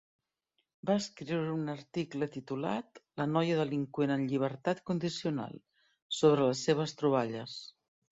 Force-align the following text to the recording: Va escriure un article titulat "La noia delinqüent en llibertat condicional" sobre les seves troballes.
Va 0.89 0.93
escriure 0.99 1.49
un 1.57 1.73
article 1.73 2.27
titulat 2.35 2.97
"La 3.21 3.27
noia 3.33 3.57
delinqüent 3.59 4.13
en 4.15 4.23
llibertat 4.31 4.81
condicional" 4.93 5.53
sobre 6.21 6.49
les 6.49 6.65
seves 6.69 6.97
troballes. 7.03 7.55